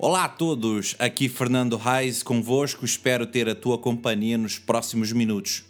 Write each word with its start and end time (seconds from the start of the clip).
Olá 0.00 0.26
a 0.26 0.28
todos, 0.28 0.94
aqui 1.00 1.28
Fernando 1.28 1.76
Reis 1.76 2.22
convosco, 2.22 2.84
espero 2.84 3.26
ter 3.26 3.48
a 3.48 3.54
tua 3.54 3.76
companhia 3.76 4.38
nos 4.38 4.56
próximos 4.56 5.10
minutos. 5.10 5.64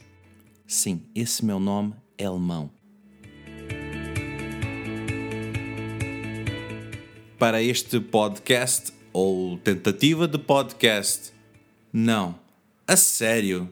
Sim, 0.66 1.00
esse 1.14 1.42
meu 1.42 1.58
nome 1.58 1.94
é 2.18 2.26
alemão. 2.26 2.70
Para 7.38 7.62
este 7.62 7.98
podcast, 8.00 8.92
ou 9.14 9.56
tentativa 9.56 10.28
de 10.28 10.36
podcast, 10.36 11.32
não, 11.90 12.38
a 12.86 12.98
sério. 12.98 13.70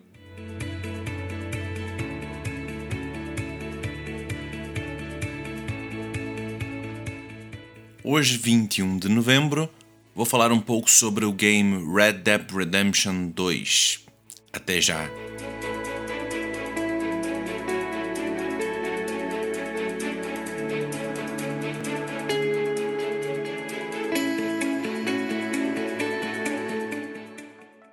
Hoje, 8.02 8.38
21 8.38 8.98
de 8.98 9.10
novembro, 9.10 9.68
vou 10.16 10.24
falar 10.24 10.50
um 10.50 10.58
pouco 10.58 10.90
sobre 10.90 11.26
o 11.26 11.32
game 11.32 11.94
Red 11.94 12.14
Dead 12.14 12.50
Redemption 12.50 13.28
2. 13.28 14.06
Até 14.50 14.80
já! 14.80 15.10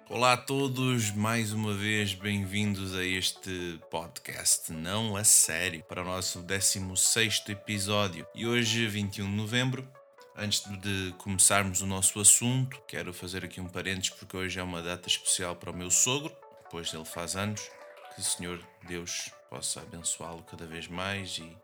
Olá 0.10 0.34
a 0.34 0.38
todos, 0.38 1.12
mais 1.12 1.52
uma 1.52 1.74
vez 1.74 2.14
bem-vindos 2.14 2.96
a 2.96 3.04
este 3.04 3.82
podcast 3.92 4.72
Não 4.72 5.18
a 5.18 5.26
Sério, 5.26 5.84
para 5.84 6.02
o 6.02 6.06
nosso 6.06 6.40
16 6.40 7.44
episódio. 7.50 8.26
E 8.34 8.48
hoje, 8.48 8.88
21 8.88 9.26
de 9.26 9.36
novembro, 9.36 9.86
Antes 10.36 10.62
de 10.80 11.14
começarmos 11.20 11.84
o 11.84 11.86
nosso 11.86 12.20
assunto, 12.20 12.82
quero 12.88 13.14
fazer 13.14 13.46
aqui 13.46 13.62
um 13.62 13.68
parênteses 13.68 14.10
porque 14.10 14.36
hoje 14.36 14.60
é 14.60 14.64
uma 14.64 14.82
data 14.82 15.08
especial 15.08 15.56
para 15.56 15.70
o 15.70 15.76
meu 15.76 15.92
sogro, 15.92 16.36
pois 16.72 16.92
ele 16.92 17.06
faz 17.06 17.36
anos. 17.36 17.62
Que 18.16 18.22
o 18.22 18.24
Senhor 18.24 18.60
Deus 18.88 19.30
possa 19.48 19.82
abençoá-lo 19.82 20.42
cada 20.44 20.66
vez 20.66 20.88
mais 20.88 21.38
e 21.38 21.56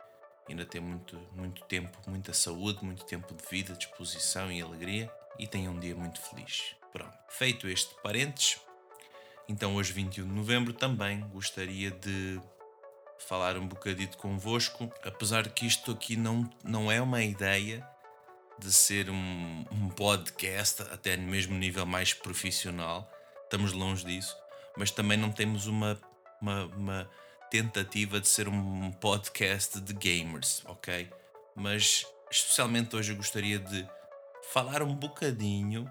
ainda 0.48 0.66
ter 0.66 0.80
muito, 0.80 1.20
muito 1.36 1.64
tempo, 1.64 1.98
muita 2.08 2.32
saúde, 2.32 2.86
muito 2.86 3.06
tempo 3.06 3.34
de 3.34 3.44
vida, 3.50 3.74
disposição 3.74 4.52
e 4.52 4.62
alegria 4.62 5.12
e 5.40 5.48
tenha 5.48 5.72
um 5.72 5.80
dia 5.80 5.96
muito 5.96 6.22
feliz. 6.22 6.76
Pronto, 6.92 7.18
feito 7.28 7.68
este 7.68 7.96
parênteses, 8.04 8.60
então 9.48 9.76
hoje 9.76 9.94
21 9.94 10.28
de 10.28 10.34
novembro 10.34 10.74
também 10.74 11.22
gostaria 11.30 11.90
de 11.90 12.40
falar 13.18 13.58
um 13.58 13.68
bocadito 13.68 14.18
convosco, 14.18 14.92
apesar 15.04 15.50
que 15.50 15.66
isto 15.66 15.92
aqui 15.92 16.16
não, 16.16 16.48
não 16.64 16.92
é 16.92 17.02
uma 17.02 17.24
ideia 17.24 17.88
de 18.60 18.72
ser 18.72 19.10
um, 19.10 19.66
um 19.72 19.90
podcast, 19.90 20.82
até 20.84 21.16
mesmo 21.18 21.56
nível 21.56 21.86
mais 21.86 22.14
profissional, 22.14 23.10
estamos 23.44 23.72
longe 23.72 24.06
disso, 24.06 24.38
mas 24.78 24.92
também 24.92 25.18
não 25.18 25.32
temos 25.32 25.68
uma, 25.68 26.00
uma, 26.42 26.66
uma 26.66 27.10
tentativa 27.50 28.20
de 28.20 28.28
ser 28.28 28.48
um 28.48 28.92
podcast 28.92 29.80
de 29.80 29.94
gamers, 29.94 30.64
ok? 30.66 31.10
Mas 31.56 32.06
especialmente 32.30 32.96
hoje 32.96 33.12
eu 33.14 33.18
gostaria 33.18 33.58
de 33.60 33.88
falar 34.52 34.84
um 34.84 34.94
bocadinho 34.94 35.90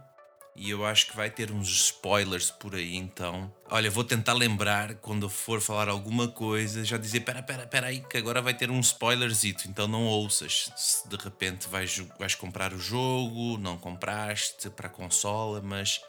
e 0.59 0.71
eu 0.71 0.85
acho 0.85 1.07
que 1.07 1.17
vai 1.17 1.31
ter 1.31 1.53
uns 1.53 1.69
spoilers 1.69 2.51
por 2.51 2.75
aí 2.75 2.97
então. 2.97 3.53
Olha, 3.71 3.91
vou 3.91 4.03
tentar 4.03 4.33
lembrar 4.33 4.97
quando 4.97 5.29
for 5.29 5.61
falar 5.61 5.89
alguma 5.89 6.27
coisa, 6.29 6.85
já 6.85 6.99
dizer: 6.99 7.21
pera, 7.21 7.43
pera, 7.43 7.67
pera 7.67 7.87
aí, 7.87 8.01
que 8.01 8.17
agora 8.17 8.43
vai 8.43 8.55
ter 8.55 8.71
um 8.71 8.81
spoilerzito, 8.81 9.69
então 9.69 9.87
não 9.87 10.05
ouças. 10.05 10.73
Se 10.77 11.09
de 11.09 11.17
repente 11.17 11.69
vais, 11.69 11.97
vais 12.19 12.35
comprar 12.35 12.73
o 12.73 12.79
jogo, 12.79 13.57
não 13.59 13.79
compraste 13.79 14.69
para 14.71 14.89
a 14.89 14.91
consola, 14.91 15.61
mas 15.63 16.01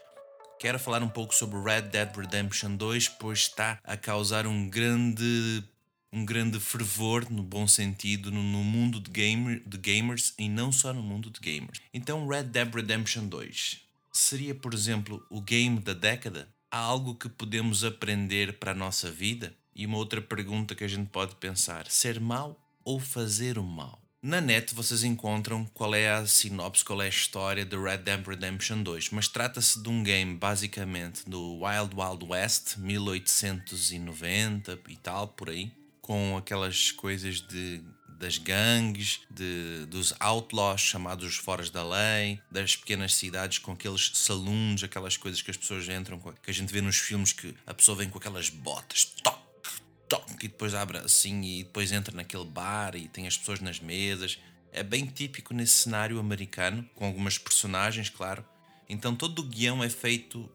quero 0.60 0.80
falar 0.80 1.04
um 1.04 1.10
pouco 1.10 1.36
sobre 1.36 1.60
Red 1.60 1.84
Dead 1.84 2.16
Redemption 2.16 2.76
2, 2.76 3.08
pois 3.10 3.40
está 3.40 3.80
a 3.84 3.96
causar 3.96 4.48
um 4.48 4.68
grande 4.70 5.64
um 6.12 6.26
grande 6.26 6.60
fervor, 6.60 7.30
no 7.30 7.44
bom 7.44 7.68
sentido, 7.68 8.32
no, 8.32 8.42
no 8.42 8.64
mundo 8.64 9.00
de, 9.00 9.12
gamer, 9.12 9.62
de 9.64 9.78
gamers 9.78 10.34
e 10.40 10.50
não 10.50 10.72
só 10.72 10.92
no 10.92 11.04
mundo 11.04 11.30
de 11.30 11.40
gamers. 11.40 11.80
Então, 11.94 12.28
Red 12.28 12.46
Dead 12.46 12.74
Redemption 12.74 13.28
2 13.28 13.89
seria, 14.12 14.56
por 14.56 14.74
exemplo, 14.74 15.26
o 15.30 15.42
game 15.42 15.80
da 15.80 15.94
década? 15.94 16.48
Há 16.72 16.78
algo 16.78 17.16
que 17.16 17.28
podemos 17.28 17.84
aprender 17.84 18.60
para 18.60 18.72
a 18.72 18.76
nossa 18.76 19.10
vida? 19.10 19.56
E 19.76 19.86
uma 19.86 19.98
outra 19.98 20.22
pergunta 20.22 20.76
que 20.76 20.84
a 20.84 20.88
gente 20.88 21.10
pode 21.10 21.36
pensar: 21.36 21.90
ser 21.90 22.20
mau 22.20 22.60
ou 22.84 23.00
fazer 23.00 23.58
o 23.58 23.64
mal? 23.64 24.00
Na 24.22 24.42
net 24.42 24.76
vocês 24.76 25.06
encontram 25.06 25.66
qual 25.74 25.96
é 25.96 26.12
a 26.12 26.28
sinopse, 26.28 26.84
qual 26.84 27.02
é 27.02 27.06
a 27.06 27.10
história 27.10 27.64
de 27.64 27.78
Red 27.78 28.00
Dead 28.00 28.28
Redemption 28.28 28.84
2, 28.84 29.12
mas 29.12 29.30
trata-se 29.30 29.82
de 29.82 29.88
um 29.88 30.04
game 30.04 30.36
basicamente 30.36 31.24
do 31.30 31.62
Wild 31.62 31.96
Wild 31.96 32.26
West, 32.26 32.76
1890 32.76 34.78
e 34.90 34.98
tal, 34.98 35.30
por 35.30 35.50
aí, 35.50 35.72
com 36.02 36.36
aquelas 36.36 36.92
coisas 36.92 37.40
de 37.40 37.82
das 38.20 38.38
gangues, 38.38 39.22
de, 39.30 39.86
dos 39.86 40.14
outlaws 40.20 40.82
chamados 40.82 41.38
foras 41.38 41.70
da 41.70 41.82
lei, 41.82 42.42
das 42.52 42.76
pequenas 42.76 43.16
cidades 43.16 43.60
com 43.60 43.72
aqueles 43.72 44.12
saloons, 44.14 44.84
aquelas 44.84 45.16
coisas 45.16 45.42
que 45.42 45.50
as 45.50 45.56
pessoas 45.56 45.88
entram, 45.88 46.20
que 46.20 46.52
a 46.52 46.54
gente 46.54 46.72
vê 46.72 46.82
nos 46.82 46.98
filmes 46.98 47.32
que 47.32 47.56
a 47.66 47.74
pessoa 47.74 47.98
vem 47.98 48.10
com 48.10 48.18
aquelas 48.18 48.50
botas, 48.50 49.06
toque, 49.24 49.82
toque, 50.10 50.46
e 50.46 50.50
depois 50.50 50.74
abre 50.74 50.98
assim 50.98 51.42
e 51.42 51.64
depois 51.64 51.94
entra 51.94 52.14
naquele 52.14 52.44
bar 52.44 52.94
e 52.94 53.08
tem 53.08 53.26
as 53.26 53.38
pessoas 53.38 53.62
nas 53.62 53.80
mesas. 53.80 54.38
É 54.74 54.84
bem 54.84 55.06
típico 55.06 55.54
nesse 55.54 55.74
cenário 55.74 56.20
americano, 56.20 56.88
com 56.96 57.06
algumas 57.06 57.38
personagens, 57.38 58.10
claro. 58.10 58.46
Então 58.90 59.16
todo 59.16 59.40
o 59.40 59.44
guião 59.44 59.82
é 59.82 59.90
feito, 59.90 60.52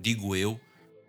digo 0.00 0.36
eu, 0.36 0.60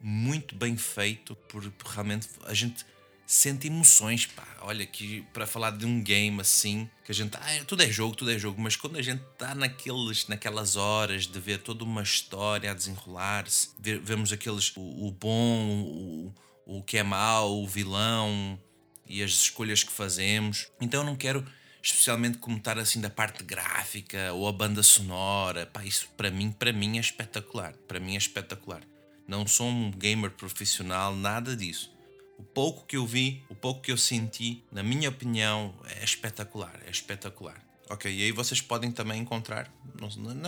muito 0.01 0.55
bem 0.55 0.75
feito, 0.75 1.35
por 1.35 1.71
realmente 1.85 2.27
a 2.45 2.55
gente 2.55 2.83
sente 3.31 3.67
emoções, 3.67 4.25
pá. 4.25 4.45
Olha, 4.59 4.85
que 4.85 5.21
para 5.31 5.47
falar 5.47 5.71
de 5.71 5.85
um 5.85 6.03
game 6.03 6.41
assim, 6.41 6.89
que 7.05 7.13
a 7.13 7.15
gente. 7.15 7.35
Ah, 7.37 7.63
tudo 7.65 7.81
é 7.81 7.89
jogo, 7.89 8.13
tudo 8.13 8.29
é 8.29 8.37
jogo, 8.37 8.61
mas 8.61 8.75
quando 8.75 8.97
a 8.97 9.01
gente 9.01 9.23
está 9.31 9.55
naqueles, 9.55 10.27
naquelas 10.27 10.75
horas 10.75 11.27
de 11.27 11.39
ver 11.39 11.59
toda 11.59 11.85
uma 11.85 12.03
história 12.03 12.69
a 12.69 12.73
desenrolar-se, 12.73 13.69
vemos 14.03 14.33
aqueles. 14.33 14.75
O, 14.75 15.07
o 15.07 15.11
bom, 15.11 15.81
o, 15.81 16.33
o 16.65 16.83
que 16.83 16.97
é 16.97 17.03
mau, 17.03 17.63
o 17.63 17.67
vilão 17.67 18.59
e 19.07 19.23
as 19.23 19.31
escolhas 19.31 19.81
que 19.81 19.93
fazemos. 19.93 20.67
Então 20.81 20.99
eu 20.99 21.05
não 21.05 21.15
quero 21.15 21.45
especialmente 21.81 22.37
comentar 22.37 22.77
assim 22.77 22.99
da 22.99 23.09
parte 23.09 23.45
gráfica 23.45 24.33
ou 24.33 24.45
a 24.45 24.51
banda 24.51 24.83
sonora. 24.83 25.65
Pá, 25.67 25.85
isso 25.85 26.09
para 26.17 26.29
mim, 26.29 26.51
para 26.51 26.73
mim 26.73 26.97
é 26.97 26.99
espetacular. 26.99 27.73
Para 27.87 27.99
mim 27.99 28.15
é 28.15 28.17
espetacular. 28.17 28.81
Não 29.25 29.47
sou 29.47 29.69
um 29.69 29.89
gamer 29.89 30.31
profissional, 30.31 31.15
nada 31.15 31.55
disso 31.55 32.00
o 32.41 32.43
pouco 32.43 32.87
que 32.87 32.97
eu 32.97 33.05
vi, 33.05 33.43
o 33.49 33.55
pouco 33.55 33.81
que 33.81 33.91
eu 33.91 33.97
senti, 33.97 34.63
na 34.71 34.81
minha 34.81 35.09
opinião, 35.09 35.75
é 35.85 36.03
espetacular. 36.03 36.73
É 36.87 36.89
espetacular. 36.89 37.63
Ok, 37.87 38.11
e 38.11 38.23
aí 38.23 38.31
vocês 38.31 38.59
podem 38.59 38.91
também 38.91 39.21
encontrar 39.21 39.71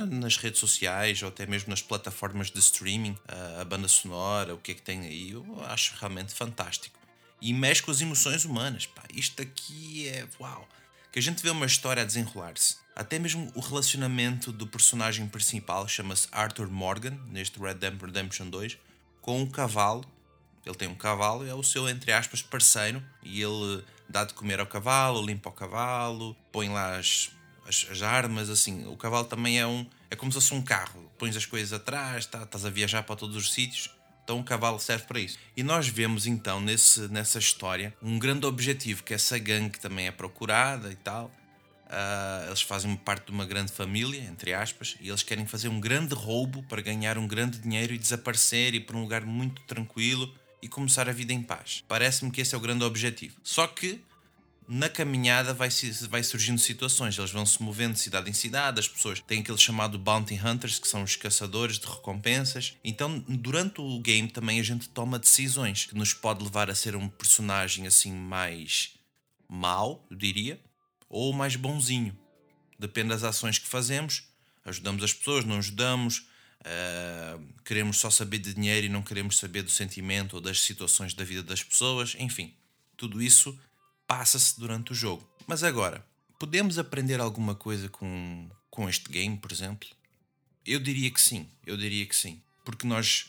nas 0.10 0.38
redes 0.38 0.60
sociais 0.60 1.22
ou 1.22 1.30
até 1.30 1.46
mesmo 1.46 1.70
nas 1.70 1.84
plataformas 1.84 2.50
de 2.50 2.58
streaming 2.58 3.16
a 3.60 3.64
banda 3.64 3.88
sonora, 3.88 4.56
o 4.56 4.58
que 4.58 4.72
é 4.72 4.74
que 4.74 4.82
tem 4.82 5.02
aí. 5.02 5.32
Eu 5.32 5.46
acho 5.66 5.94
realmente 6.00 6.34
fantástico. 6.34 6.98
E 7.40 7.54
mexe 7.54 7.84
com 7.84 7.92
as 7.92 8.02
emoções 8.02 8.44
humanas. 8.44 8.88
Pá. 8.88 9.04
Isto 9.14 9.44
aqui 9.44 10.08
é. 10.08 10.28
Uau! 10.40 10.68
Que 11.12 11.20
a 11.20 11.22
gente 11.22 11.44
vê 11.44 11.52
uma 11.52 11.68
história 11.68 12.02
a 12.02 12.06
desenrolar-se. 12.06 12.78
Até 12.96 13.20
mesmo 13.20 13.52
o 13.54 13.60
relacionamento 13.60 14.52
do 14.52 14.66
personagem 14.66 15.28
principal, 15.28 15.88
chama-se 15.88 16.28
Arthur 16.32 16.72
Morgan, 16.72 17.20
neste 17.28 17.60
Red 17.60 17.76
Dead 17.76 18.02
Redemption 18.02 18.50
2, 18.50 18.80
com 19.22 19.42
um 19.42 19.46
cavalo 19.46 20.04
ele 20.66 20.76
tem 20.76 20.88
um 20.88 20.96
cavalo 20.96 21.46
e 21.46 21.50
é 21.50 21.54
o 21.54 21.64
seu, 21.64 21.90
entre 21.90 22.12
aspas, 22.12 22.42
parceiro. 22.42 23.04
E 23.22 23.42
ele 23.42 23.84
dá 24.08 24.24
de 24.24 24.34
comer 24.34 24.60
ao 24.60 24.68
cavalo, 24.68 25.26
limpa 25.26 25.50
o 25.50 25.52
cavalo, 25.52 26.36
põe 26.52 26.70
lá 26.70 26.98
as, 26.98 27.32
as, 27.68 27.88
as, 27.92 28.02
armas. 28.02 28.50
Assim, 28.50 28.86
o 28.88 28.96
cavalo 28.96 29.26
também 29.26 29.60
é 29.60 29.68
um. 29.68 29.86
É 30.10 30.16
como 30.16 30.32
se 30.32 30.36
fosse 30.36 30.54
um 30.54 30.62
carro. 30.62 31.12
Pões 31.18 31.36
as 31.36 31.46
coisas 31.46 31.74
atrás, 31.74 32.26
tá, 32.26 32.44
estás 32.44 32.66
a 32.66 32.70
viajar 32.70 33.04
para 33.04 33.16
todos 33.16 33.36
os 33.36 33.52
sítios. 33.52 33.90
Então 34.24 34.40
o 34.40 34.44
cavalo 34.44 34.80
serve 34.80 35.06
para 35.06 35.20
isso. 35.20 35.38
E 35.56 35.64
nós 35.64 35.88
vemos 35.88 36.26
então 36.26 36.62
nesse, 36.62 37.10
nessa 37.10 37.40
história 37.40 37.94
um 38.02 38.18
grande 38.18 38.46
objetivo, 38.46 39.04
que 39.04 39.14
essa 39.14 39.38
gangue 39.38 39.78
também 39.80 40.08
é 40.08 40.12
procurada 40.12 40.90
e 40.90 40.96
tal. 40.96 41.30
Uh, 41.88 42.48
eles 42.48 42.62
fazem 42.62 42.96
parte 42.96 43.26
de 43.26 43.32
uma 43.32 43.46
grande 43.46 43.72
família, 43.72 44.22
entre 44.22 44.54
aspas, 44.54 44.96
e 45.02 45.10
eles 45.10 45.22
querem 45.22 45.46
fazer 45.46 45.68
um 45.68 45.80
grande 45.80 46.16
roubo 46.16 46.64
para 46.64 46.82
ganhar 46.82 47.18
um 47.18 47.28
grande 47.28 47.60
dinheiro 47.60 47.94
e 47.94 47.98
desaparecer 47.98 48.74
e 48.74 48.80
para 48.80 48.96
um 48.96 49.02
lugar 49.02 49.26
muito 49.26 49.62
tranquilo 49.64 50.34
e 50.64 50.68
começar 50.70 51.10
a 51.10 51.12
vida 51.12 51.34
em 51.34 51.44
paz. 51.44 51.84
Parece-me 51.90 52.32
que 52.32 52.40
esse 52.40 52.56
é 52.56 52.58
o 52.58 52.62
grande 52.62 52.86
objetivo. 52.86 53.36
Só 53.44 53.68
que 53.68 54.02
na 54.66 54.88
caminhada 54.88 55.54
vai, 55.54 55.68
vai 56.10 56.24
surgindo 56.24 56.58
situações, 56.58 57.18
eles 57.18 57.32
vão 57.32 57.46
se 57.46 57.62
movendo 57.62 57.96
de 57.96 58.00
cidade 58.00 58.30
em 58.30 58.34
cidade, 58.34 58.80
as 58.80 58.88
pessoas 58.88 59.20
têm 59.20 59.42
aquele 59.42 59.58
chamado 59.58 60.00
Bounty 60.00 60.36
Hunters, 60.36 60.80
que 60.80 60.88
são 60.88 61.04
os 61.04 61.18
caçadores 61.18 61.78
de 61.78 61.86
recompensas. 61.86 62.78
Então, 62.82 63.20
durante 63.28 63.82
o 63.82 64.00
game 64.00 64.30
também 64.30 64.58
a 64.58 64.64
gente 64.64 64.88
toma 64.88 65.20
decisões 65.20 65.86
que 65.86 65.96
nos 65.96 66.14
pode 66.14 66.42
levar 66.42 66.70
a 66.70 66.76
ser 66.76 66.96
um 66.96 67.10
personagem 67.10 67.86
assim 67.86 68.14
mais 68.14 68.92
mau, 69.50 70.08
eu 70.10 70.16
diria, 70.16 70.58
ou 71.10 71.34
mais 71.34 71.58
bonzinho. 71.58 72.18
Depende 72.80 73.10
das 73.10 73.24
ações 73.26 73.60
que 73.60 73.68
fazemos, 73.68 74.24
ajudamos 74.64 75.04
as 75.04 75.12
pessoas, 75.12 75.44
não 75.44 75.58
ajudamos, 75.58 76.26
uh, 76.64 77.44
queremos 77.64 77.98
só 77.98 78.10
saber 78.10 78.40
de 78.40 78.54
dinheiro 78.54 78.86
e 78.86 78.90
não 78.90 79.02
queremos 79.02 79.38
saber 79.38 79.62
do 79.62 79.72
sentimento 79.72 80.36
ou 80.36 80.42
das 80.42 80.62
situações 80.62 81.14
da 81.14 81.24
vida 81.24 81.44
das 81.44 81.64
pessoas, 81.64 82.16
enfim, 82.20 82.54
tudo 82.98 83.22
isso 83.22 83.58
passa-se 84.08 84.60
durante 84.60 84.92
o 84.92 84.96
jogo. 84.96 85.28
Mas 85.48 85.64
agora, 85.64 86.06
podemos 86.40 86.78
aprender 86.78 87.20
alguma 87.20 87.56
coisa 87.56 87.90
com, 87.90 88.50
com 88.70 88.90
este 88.90 89.10
game, 89.10 89.38
por 89.38 89.52
exemplo? 89.52 89.88
Eu 90.66 90.80
diria 90.80 91.12
que 91.12 91.22
sim, 91.22 91.48
eu 91.66 91.76
diria 91.76 92.06
que 92.06 92.16
sim. 92.16 92.42
Porque 92.64 92.88
nós. 92.88 93.28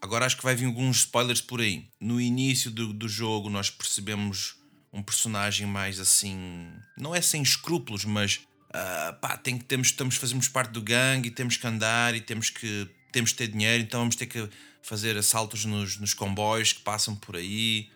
Agora 0.00 0.26
acho 0.26 0.36
que 0.36 0.42
vai 0.42 0.54
vir 0.54 0.66
alguns 0.66 0.98
spoilers 0.98 1.40
por 1.40 1.60
aí. 1.60 1.88
No 2.00 2.20
início 2.20 2.70
do, 2.70 2.92
do 2.92 3.08
jogo, 3.08 3.48
nós 3.48 3.70
percebemos 3.70 4.56
um 4.92 5.02
personagem 5.02 5.66
mais 5.66 6.00
assim. 6.00 6.72
Não 6.96 7.14
é 7.14 7.20
sem 7.20 7.42
escrúpulos, 7.42 8.04
mas. 8.04 8.40
Uh, 8.70 9.14
pá, 9.20 9.36
tem 9.36 9.58
que, 9.58 9.64
temos, 9.64 9.88
estamos, 9.88 10.16
fazemos 10.16 10.48
parte 10.48 10.70
do 10.70 10.82
gangue 10.82 11.28
e 11.28 11.30
temos 11.30 11.56
que 11.56 11.66
andar 11.66 12.14
e 12.14 12.20
temos 12.20 12.50
que, 12.50 12.88
temos 13.12 13.32
que 13.32 13.38
ter 13.38 13.48
dinheiro, 13.48 13.82
então 13.82 14.00
vamos 14.00 14.16
ter 14.16 14.26
que 14.26 14.48
fazer 14.82 15.16
assaltos 15.16 15.64
nos, 15.64 15.98
nos 15.98 16.14
comboios 16.14 16.72
que 16.72 16.80
passam 16.80 17.14
por 17.14 17.36
aí 17.36 17.90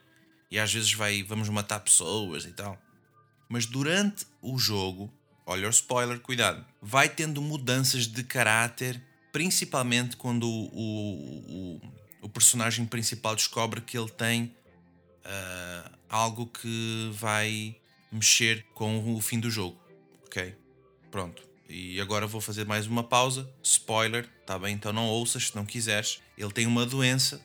e 0.51 0.59
às 0.59 0.73
vezes 0.73 0.93
vai, 0.93 1.23
vamos 1.23 1.49
matar 1.49 1.81
pessoas 1.81 2.45
e 2.45 2.53
tal. 2.53 2.81
Mas 3.49 3.67
durante 3.67 4.27
o 4.41 4.59
jogo, 4.59 5.13
olha 5.47 5.67
o 5.67 5.71
spoiler, 5.71 6.21
cuidado, 6.21 6.65
vai 6.81 7.09
tendo 7.09 7.41
mudanças 7.43 8.07
de 8.07 8.23
caráter, 8.25 9.01
principalmente 9.33 10.17
quando 10.17 10.49
o, 10.49 10.67
o, 10.73 11.81
o, 11.81 11.81
o 12.23 12.29
personagem 12.29 12.87
principal 12.87 13.37
descobre 13.37 13.81
que 13.81 13.99
ele 13.99 14.11
tem 14.11 14.55
uh, 15.25 15.91
algo 16.09 16.47
que 16.47 17.11
vai 17.13 17.77
mexer 18.11 18.65
com 18.75 19.15
o 19.15 19.21
fim 19.21 19.39
do 19.39 19.51
jogo. 19.51 19.79
Ok? 20.31 20.55
Pronto. 21.11 21.43
E 21.69 22.01
agora 22.01 22.25
vou 22.25 22.41
fazer 22.41 22.65
mais 22.65 22.87
uma 22.87 23.03
pausa. 23.03 23.51
Spoiler, 23.65 24.29
tá 24.47 24.57
bem? 24.57 24.77
Então 24.77 24.93
não 24.93 25.09
ouças 25.09 25.49
se 25.49 25.57
não 25.57 25.67
quiseres. 25.67 26.21
Ele 26.39 26.53
tem 26.53 26.69
uma 26.69 26.87
doença 26.87 27.45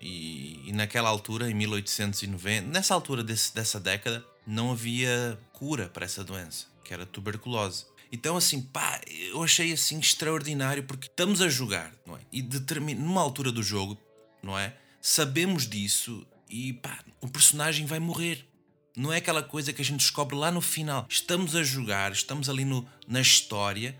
e, 0.00 0.62
e, 0.66 0.72
naquela 0.72 1.10
altura, 1.10 1.50
em 1.50 1.54
1890, 1.54 2.68
nessa 2.68 2.94
altura 2.94 3.22
desse, 3.22 3.54
dessa 3.54 3.78
década, 3.78 4.24
não 4.46 4.72
havia 4.72 5.38
cura 5.52 5.86
para 5.88 6.06
essa 6.06 6.24
doença, 6.24 6.66
que 6.82 6.94
era 6.94 7.04
tuberculose. 7.04 7.84
Então, 8.10 8.38
assim, 8.38 8.62
pá, 8.62 9.02
eu 9.06 9.42
achei 9.42 9.70
assim 9.72 9.98
extraordinário 9.98 10.84
porque 10.84 11.08
estamos 11.08 11.42
a 11.42 11.48
jogar, 11.48 11.92
não 12.06 12.16
é? 12.16 12.20
E 12.32 12.40
determin... 12.40 12.94
numa 12.94 13.20
altura 13.20 13.52
do 13.52 13.62
jogo, 13.62 13.98
não 14.42 14.58
é? 14.58 14.74
Sabemos 14.98 15.66
disso 15.66 16.26
e 16.48 16.72
pá, 16.72 17.04
o 17.20 17.28
personagem 17.28 17.84
vai 17.84 17.98
morrer. 17.98 18.46
Não 18.96 19.12
é 19.12 19.16
aquela 19.16 19.42
coisa 19.42 19.72
que 19.72 19.82
a 19.82 19.84
gente 19.84 20.00
descobre 20.00 20.36
lá 20.36 20.50
no 20.50 20.60
final. 20.60 21.06
Estamos 21.08 21.56
a 21.56 21.62
jogar, 21.62 22.12
estamos 22.12 22.48
ali 22.48 22.64
no, 22.64 22.86
na 23.08 23.20
história 23.20 23.98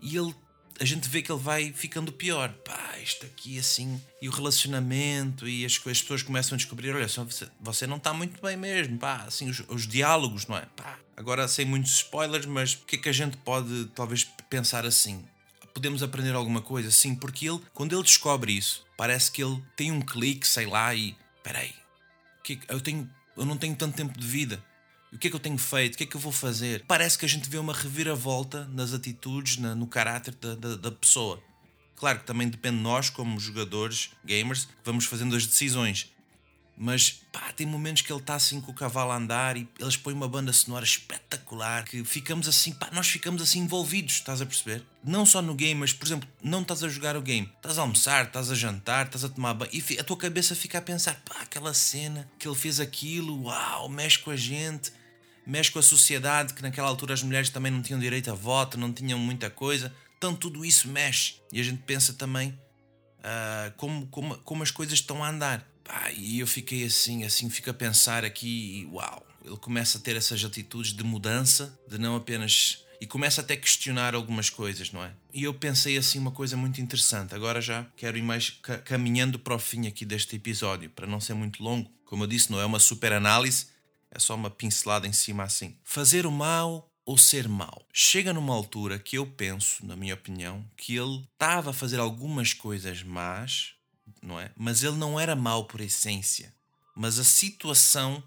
e 0.00 0.16
ele 0.16 0.34
a 0.80 0.84
gente 0.84 1.08
vê 1.08 1.22
que 1.22 1.30
ele 1.30 1.40
vai 1.40 1.72
ficando 1.72 2.10
pior. 2.10 2.52
Pá, 2.64 2.98
isto 3.00 3.24
aqui 3.24 3.58
assim. 3.58 4.02
E 4.20 4.28
o 4.28 4.32
relacionamento, 4.32 5.48
e 5.48 5.64
as, 5.64 5.74
as 5.74 6.00
pessoas 6.00 6.22
começam 6.22 6.54
a 6.54 6.56
descobrir: 6.56 6.92
olha, 6.92 7.06
você, 7.60 7.86
não 7.86 7.98
está 7.98 8.12
muito 8.12 8.42
bem 8.42 8.56
mesmo. 8.56 8.98
Pá, 8.98 9.24
assim, 9.26 9.48
os, 9.48 9.62
os, 9.68 9.86
diálogos, 9.86 10.46
não 10.46 10.56
é? 10.56 10.66
Pá, 10.74 10.98
agora 11.16 11.46
sem 11.46 11.64
muitos 11.64 11.92
spoilers, 11.92 12.46
mas 12.46 12.74
o 12.74 12.78
que 12.84 12.96
é 12.96 12.98
que 12.98 13.08
a 13.08 13.12
gente 13.12 13.36
pode 13.38 13.86
talvez 13.94 14.24
pensar 14.50 14.84
assim? 14.84 15.24
Podemos 15.72 16.02
aprender 16.02 16.34
alguma 16.34 16.60
coisa? 16.60 16.90
Sim, 16.90 17.14
porque 17.14 17.48
ele, 17.48 17.60
quando 17.72 17.94
ele 17.94 18.02
descobre 18.02 18.52
isso, 18.52 18.84
parece 18.96 19.30
que 19.30 19.42
ele 19.42 19.62
tem 19.76 19.92
um 19.92 20.00
clique, 20.00 20.46
sei 20.46 20.66
lá, 20.66 20.92
e. 20.94 21.16
Peraí, 21.42 21.72
que, 22.42 22.58
eu, 22.68 22.80
tenho, 22.80 23.08
eu 23.36 23.44
não 23.44 23.56
tenho 23.56 23.74
tanto 23.74 23.96
tempo 23.96 24.18
de 24.18 24.26
vida 24.26 24.62
o 25.12 25.18
que 25.18 25.26
é 25.26 25.30
que 25.30 25.36
eu 25.36 25.40
tenho 25.40 25.58
feito? 25.58 25.94
O 25.94 25.98
que 25.98 26.04
é 26.04 26.06
que 26.06 26.16
eu 26.16 26.20
vou 26.20 26.32
fazer? 26.32 26.84
Parece 26.88 27.18
que 27.18 27.26
a 27.26 27.28
gente 27.28 27.48
vê 27.48 27.58
uma 27.58 27.74
reviravolta 27.74 28.66
nas 28.72 28.94
atitudes, 28.94 29.58
na, 29.58 29.74
no 29.74 29.86
caráter 29.86 30.34
da, 30.34 30.54
da, 30.54 30.76
da, 30.76 30.90
pessoa. 30.90 31.38
Claro 31.96 32.20
que 32.20 32.24
também 32.24 32.48
depende 32.48 32.78
de 32.78 32.82
nós, 32.82 33.10
como 33.10 33.38
jogadores, 33.38 34.10
gamers, 34.24 34.64
que 34.64 34.72
vamos 34.82 35.04
fazendo 35.04 35.36
as 35.36 35.46
decisões. 35.46 36.10
Mas 36.76 37.10
pá, 37.30 37.52
tem 37.52 37.66
momentos 37.66 38.02
que 38.02 38.12
ele 38.12 38.20
está 38.20 38.34
assim 38.34 38.60
com 38.60 38.72
o 38.72 38.74
cavalo 38.74 39.12
a 39.12 39.16
andar 39.16 39.56
e 39.56 39.68
eles 39.78 39.96
põem 39.96 40.14
uma 40.14 40.28
banda 40.28 40.52
sonora 40.52 40.84
espetacular 40.84 41.84
que 41.84 42.02
ficamos 42.02 42.48
assim, 42.48 42.72
pá, 42.72 42.88
nós 42.92 43.08
ficamos 43.08 43.42
assim 43.42 43.60
envolvidos, 43.60 44.14
estás 44.14 44.40
a 44.40 44.46
perceber? 44.46 44.82
Não 45.04 45.26
só 45.26 45.42
no 45.42 45.54
game, 45.54 45.78
mas 45.78 45.92
por 45.92 46.06
exemplo, 46.06 46.28
não 46.42 46.62
estás 46.62 46.82
a 46.82 46.88
jogar 46.88 47.16
o 47.16 47.22
game, 47.22 47.50
estás 47.56 47.78
a 47.78 47.82
almoçar, 47.82 48.24
estás 48.24 48.50
a 48.50 48.54
jantar, 48.54 49.06
estás 49.06 49.22
a 49.22 49.28
tomar 49.28 49.54
banho 49.54 49.70
e 49.72 49.98
a 49.98 50.02
tua 50.02 50.16
cabeça 50.16 50.54
fica 50.56 50.78
a 50.78 50.82
pensar, 50.82 51.22
pá, 51.28 51.42
aquela 51.42 51.74
cena 51.74 52.28
que 52.38 52.48
ele 52.48 52.56
fez 52.56 52.80
aquilo, 52.80 53.44
uau, 53.44 53.88
mexe 53.88 54.18
com 54.18 54.30
a 54.30 54.36
gente 54.36 54.92
mexe 55.46 55.70
com 55.70 55.78
a 55.78 55.82
sociedade, 55.82 56.54
que 56.54 56.62
naquela 56.62 56.88
altura 56.88 57.14
as 57.14 57.22
mulheres 57.22 57.50
também 57.50 57.72
não 57.72 57.82
tinham 57.82 57.98
direito 57.98 58.30
a 58.30 58.34
voto, 58.34 58.78
não 58.78 58.92
tinham 58.92 59.18
muita 59.18 59.50
coisa. 59.50 59.92
Então 60.16 60.34
tudo 60.34 60.64
isso 60.64 60.88
mexe. 60.88 61.36
E 61.52 61.60
a 61.60 61.62
gente 61.64 61.82
pensa 61.82 62.12
também 62.12 62.50
uh, 63.18 63.72
como, 63.76 64.06
como, 64.06 64.38
como 64.38 64.62
as 64.62 64.70
coisas 64.70 64.94
estão 64.94 65.22
a 65.22 65.28
andar. 65.28 65.66
E 66.14 66.40
eu 66.40 66.46
fiquei 66.46 66.84
assim, 66.84 67.24
assim, 67.24 67.48
fico 67.50 67.70
a 67.70 67.74
pensar 67.74 68.24
aqui, 68.24 68.88
uau, 68.92 69.26
ele 69.44 69.56
começa 69.56 69.98
a 69.98 70.00
ter 70.00 70.16
essas 70.16 70.44
atitudes 70.44 70.92
de 70.92 71.02
mudança, 71.02 71.78
de 71.88 71.98
não 71.98 72.16
apenas. 72.16 72.84
E 73.00 73.06
começa 73.06 73.40
até 73.40 73.54
a 73.54 73.56
questionar 73.56 74.14
algumas 74.14 74.48
coisas, 74.48 74.92
não 74.92 75.02
é? 75.02 75.12
E 75.34 75.42
eu 75.42 75.52
pensei 75.52 75.96
assim 75.96 76.18
uma 76.18 76.30
coisa 76.30 76.56
muito 76.56 76.80
interessante. 76.80 77.34
Agora 77.34 77.60
já 77.60 77.84
quero 77.96 78.16
ir 78.16 78.22
mais 78.22 78.50
caminhando 78.84 79.38
para 79.38 79.54
o 79.54 79.58
fim 79.58 79.88
aqui 79.88 80.04
deste 80.04 80.36
episódio, 80.36 80.88
para 80.88 81.06
não 81.06 81.20
ser 81.20 81.34
muito 81.34 81.62
longo. 81.62 81.90
Como 82.04 82.22
eu 82.22 82.28
disse, 82.28 82.52
não 82.52 82.60
é 82.60 82.64
uma 82.64 82.78
super 82.78 83.12
análise, 83.12 83.66
é 84.10 84.18
só 84.18 84.34
uma 84.36 84.50
pincelada 84.50 85.06
em 85.06 85.12
cima 85.12 85.42
assim. 85.42 85.76
Fazer 85.82 86.26
o 86.26 86.30
mal 86.30 86.88
ou 87.04 87.18
ser 87.18 87.48
mau. 87.48 87.84
Chega 87.92 88.32
numa 88.32 88.54
altura 88.54 88.98
que 88.98 89.18
eu 89.18 89.26
penso, 89.26 89.84
na 89.84 89.96
minha 89.96 90.14
opinião, 90.14 90.64
que 90.76 90.94
ele 90.94 91.26
estava 91.32 91.70
a 91.70 91.74
fazer 91.74 91.98
algumas 91.98 92.54
coisas 92.54 93.02
más, 93.02 93.74
não 94.22 94.38
é? 94.38 94.50
Mas 94.56 94.82
ele 94.82 94.96
não 94.96 95.18
era 95.18 95.34
mau 95.34 95.64
por 95.64 95.80
essência. 95.80 96.54
Mas 96.94 97.18
a 97.18 97.24
situação 97.24 98.22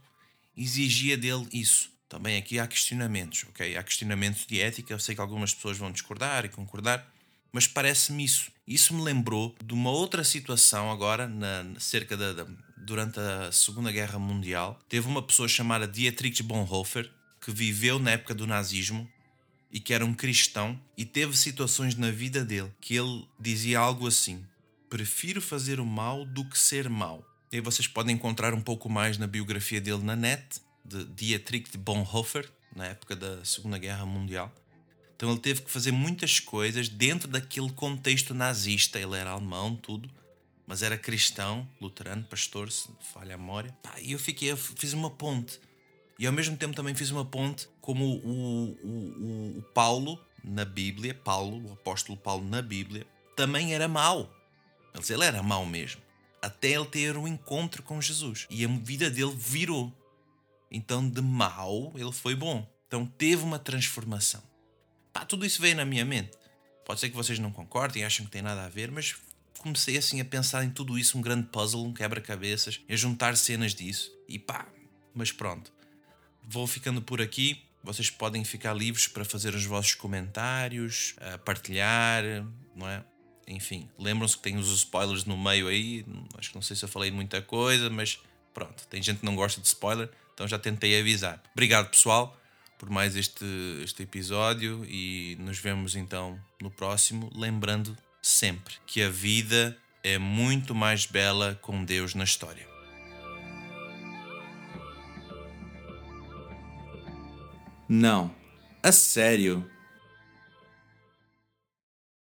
exigia 0.56 1.18
dele 1.18 1.48
isso. 1.52 1.90
Também 2.08 2.38
aqui 2.38 2.60
há 2.60 2.68
questionamentos, 2.68 3.46
ok? 3.50 3.76
Há 3.76 3.84
questionamentos 3.84 4.46
de 4.46 4.60
ética. 4.60 4.94
Eu 4.94 5.00
sei 5.00 5.16
que 5.16 5.22
algumas 5.22 5.54
pessoas 5.54 5.78
vão 5.78 5.92
discordar 5.92 6.46
e 6.46 6.50
concordar, 6.50 7.12
mas 7.52 7.68
parece-me 7.68 8.24
isso. 8.24 8.52
Isso 8.68 8.94
me 8.94 9.02
lembrou 9.02 9.56
de 9.64 9.74
uma 9.74 9.90
outra 9.90 10.24
situação 10.24 10.92
agora, 10.92 11.28
na, 11.28 11.80
cerca 11.80 12.16
da, 12.16 12.34
da 12.34 12.48
durante 12.78 13.20
a 13.20 13.52
Segunda 13.52 13.92
Guerra 13.92 14.20
Mundial, 14.20 14.80
teve 14.88 15.08
uma 15.08 15.22
pessoa 15.22 15.48
chamada 15.48 15.88
Dietrich 15.88 16.44
Bonhoeffer, 16.44 17.10
que 17.42 17.52
viveu 17.52 17.98
na 17.98 18.12
época 18.12 18.36
do 18.36 18.46
nazismo 18.46 19.10
e 19.72 19.80
que 19.80 19.94
era 19.94 20.06
um 20.06 20.14
cristão 20.14 20.80
e 20.96 21.04
teve 21.04 21.36
situações 21.36 21.96
na 21.96 22.12
vida 22.12 22.46
dele 22.46 22.72
que 22.80 22.96
ele 22.96 23.28
dizia 23.40 23.80
algo 23.80 24.08
assim: 24.08 24.46
prefiro 24.90 25.42
fazer 25.42 25.80
o 25.80 25.86
mal 25.86 26.26
do 26.26 26.48
que 26.50 26.58
ser 26.58 26.90
mau. 26.90 27.26
E 27.52 27.58
aí 27.58 27.62
vocês 27.62 27.88
podem 27.88 28.16
encontrar 28.16 28.54
um 28.54 28.62
pouco 28.62 28.90
mais 28.90 29.18
na 29.18 29.28
biografia 29.28 29.80
dele 29.80 30.04
na 30.04 30.16
net, 30.16 30.62
de 30.84 31.06
Dietrich 31.06 31.78
Bonhoeffer, 31.78 32.50
na 32.76 32.86
época 32.88 33.16
da 33.16 33.44
Segunda 33.44 33.78
Guerra 33.78 34.06
Mundial. 34.06 34.54
Então 35.16 35.32
ele 35.32 35.40
teve 35.40 35.62
que 35.62 35.72
fazer 35.72 35.92
muitas 35.92 36.40
coisas 36.40 36.90
dentro 36.90 37.28
daquele 37.28 37.72
contexto 37.72 38.34
nazista. 38.34 39.00
Ele 39.00 39.16
era 39.16 39.32
alemão, 39.32 39.76
tudo 39.76 40.10
mas 40.68 40.82
era 40.82 40.98
cristão, 40.98 41.68
luterano, 41.80 42.24
pastor, 42.24 42.72
se 42.72 42.90
falha 43.14 43.36
a 43.36 43.38
memória. 43.38 43.76
e 44.02 44.14
eu 44.14 44.20
fiquei, 44.20 44.52
eu 44.52 44.58
fiz 44.58 44.94
uma 44.94 45.10
ponte. 45.10 45.60
E 46.18 46.26
ao 46.26 46.34
mesmo 46.34 46.58
tempo 46.58 46.76
também 46.76 46.96
fiz 46.96 47.12
uma 47.12 47.26
ponte 47.26 47.68
como 47.82 48.06
o, 48.06 48.18
o, 48.18 48.78
o, 48.84 49.60
o 49.60 49.62
Paulo 49.74 50.20
na 50.44 50.66
Bíblia, 50.66 51.14
Paulo, 51.14 51.70
o 51.70 51.74
apóstolo 51.74 52.18
Paulo 52.18 52.48
na 52.48 52.62
Bíblia, 52.62 53.06
também 53.36 53.74
era 53.74 53.88
mau. 53.88 54.34
Ele 55.10 55.24
era 55.24 55.44
mau 55.44 55.66
mesmo. 55.66 56.02
Até 56.42 56.70
ele 56.70 56.86
ter 56.86 57.18
um 57.18 57.28
encontro 57.28 57.82
com 57.84 58.02
Jesus. 58.02 58.46
E 58.50 58.64
a 58.64 58.68
vida 58.68 59.10
dele 59.10 59.36
virou. 59.36 59.94
Então, 60.72 61.08
de 61.08 61.22
mau, 61.22 61.92
ele 61.96 62.12
foi 62.12 62.36
bom. 62.36 62.68
Então, 62.88 63.06
teve 63.06 63.44
uma 63.44 63.58
transformação. 63.60 64.44
Pá, 65.12 65.26
tudo 65.26 65.46
isso 65.46 65.62
veio 65.62 65.76
na 65.76 65.86
minha 65.86 66.06
mente. 66.06 66.32
Pode 66.86 67.00
ser 67.00 67.10
que 67.10 67.16
vocês 67.16 67.40
não 67.40 67.52
concordem 67.52 68.04
achem 68.04 68.26
que 68.26 68.32
tem 68.32 68.42
nada 68.42 68.66
a 68.66 68.70
ver, 68.70 68.92
mas 68.92 69.16
comecei 69.58 69.98
assim 69.98 70.22
a 70.22 70.26
pensar 70.26 70.64
em 70.64 70.70
tudo 70.70 71.00
isso, 71.00 71.18
um 71.18 71.22
grande 71.22 71.48
puzzle, 71.48 71.84
um 71.84 71.94
quebra-cabeças, 71.94 72.80
a 72.88 72.96
juntar 72.96 73.36
cenas 73.36 73.74
disso 73.74 74.12
e 74.28 74.38
pá, 74.38 74.68
mas 75.14 75.32
pronto. 75.32 75.74
Vou 76.44 76.68
ficando 76.68 77.02
por 77.02 77.20
aqui. 77.20 77.64
Vocês 77.84 78.12
podem 78.12 78.44
ficar 78.44 78.74
livres 78.74 79.08
para 79.08 79.26
fazer 79.26 79.56
os 79.56 79.66
vossos 79.66 79.96
comentários, 79.96 81.16
partilhar, 81.44 82.24
não 82.76 82.88
é? 82.88 83.04
Enfim, 83.48 83.88
lembram-se 83.98 84.36
que 84.38 84.44
tem 84.44 84.58
os 84.58 84.70
spoilers 84.70 85.26
no 85.26 85.38
meio 85.38 85.68
aí. 85.68 86.06
Acho 86.38 86.50
que 86.50 86.56
não 86.56 86.62
sei 86.62 86.76
se 86.76 86.84
eu 86.84 86.90
falei 86.90 87.12
muita 87.12 87.42
coisa, 87.42 87.90
mas 87.90 88.20
pronto, 88.54 88.88
tem 88.88 89.02
gente 89.02 89.20
que 89.20 89.26
não 89.26 89.36
gosta 89.36 89.62
de 89.62 89.68
spoiler, 89.68 90.10
então 90.34 90.48
já 90.48 90.58
tentei 90.58 91.00
avisar. 91.00 91.42
Obrigado, 91.54 91.90
pessoal, 91.90 92.36
por 92.78 92.90
mais 92.90 93.16
este, 93.16 93.46
este 93.84 94.04
episódio 94.04 94.86
e 94.86 95.38
nos 95.40 95.60
vemos 95.60 95.96
então 95.96 96.40
no 96.62 96.72
próximo. 96.72 97.32
Lembrando 97.36 97.96
sempre 98.22 98.76
que 98.88 99.02
a 99.02 99.10
vida 99.10 99.78
é 100.04 100.18
muito 100.18 100.74
mais 100.74 101.06
bela 101.06 101.60
com 101.62 101.84
Deus 101.84 102.16
na 102.16 102.24
história. 102.24 102.68
Não, 107.88 108.34
a 108.82 108.92
sério. 108.92 109.70